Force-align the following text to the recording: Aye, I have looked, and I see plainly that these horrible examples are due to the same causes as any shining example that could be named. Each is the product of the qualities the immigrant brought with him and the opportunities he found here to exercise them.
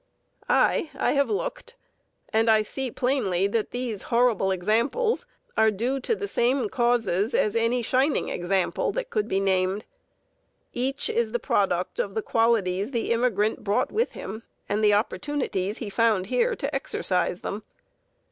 Aye, 0.49 0.89
I 0.97 1.11
have 1.11 1.29
looked, 1.29 1.75
and 2.29 2.49
I 2.49 2.63
see 2.63 2.89
plainly 2.89 3.45
that 3.45 3.69
these 3.69 4.01
horrible 4.09 4.49
examples 4.49 5.27
are 5.55 5.69
due 5.69 5.99
to 5.99 6.15
the 6.15 6.27
same 6.27 6.69
causes 6.69 7.35
as 7.35 7.55
any 7.55 7.83
shining 7.83 8.27
example 8.27 8.91
that 8.93 9.11
could 9.11 9.27
be 9.27 9.39
named. 9.39 9.85
Each 10.73 11.07
is 11.07 11.33
the 11.33 11.37
product 11.37 11.99
of 11.99 12.15
the 12.15 12.23
qualities 12.23 12.89
the 12.89 13.11
immigrant 13.11 13.63
brought 13.63 13.91
with 13.91 14.13
him 14.13 14.41
and 14.67 14.83
the 14.83 14.95
opportunities 14.95 15.77
he 15.77 15.91
found 15.91 16.25
here 16.25 16.55
to 16.55 16.75
exercise 16.75 17.41
them. 17.41 17.61